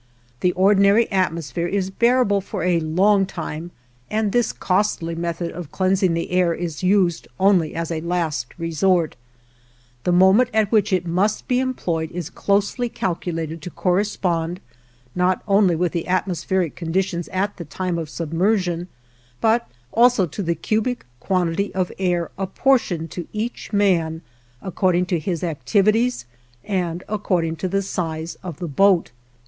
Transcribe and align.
The 0.39 0.51
ordinary 0.53 1.07
atmosphere 1.11 1.67
is 1.67 1.91
bearable 1.91 2.41
for 2.41 2.63
a 2.63 2.79
long 2.79 3.27
time 3.27 3.69
and 4.09 4.31
this 4.31 4.51
costly 4.51 5.13
method 5.13 5.51
of 5.51 5.71
cleansing 5.71 6.15
the 6.15 6.31
air 6.31 6.55
is 6.55 6.81
used 6.81 7.27
only 7.39 7.75
as 7.75 7.91
a 7.91 8.01
last 8.01 8.47
resort; 8.57 9.15
the 10.03 10.11
moment 10.11 10.49
at 10.55 10.71
which 10.71 10.91
it 10.91 11.05
must 11.05 11.47
be 11.47 11.59
employed 11.59 12.09
is 12.09 12.31
closely 12.31 12.89
calculated 12.89 13.61
to 13.61 13.69
correspond, 13.69 14.59
not 15.13 15.43
only 15.47 15.75
with 15.75 15.91
the 15.91 16.07
atmospheric 16.07 16.75
conditions 16.75 17.27
at 17.29 17.57
the 17.57 17.65
time 17.65 17.99
of 17.99 18.09
submersion, 18.09 18.87
but 19.39 19.69
also 19.93 20.25
to 20.25 20.41
the 20.41 20.55
cubic 20.55 21.05
quantity 21.19 21.71
of 21.75 21.91
air 21.99 22.31
apportioned 22.39 23.11
to 23.11 23.27
each 23.33 23.71
man 23.71 24.23
according 24.63 25.05
to 25.05 25.19
his 25.19 25.43
activities 25.43 26.25
and 26.63 27.03
according 27.07 27.55
to 27.55 27.67
the 27.67 27.83
size 27.83 28.35
of 28.41 28.57
the 28.57 28.67
boat. 28.67 29.11